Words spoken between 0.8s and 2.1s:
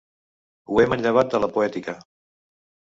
he manllevat de la poètica.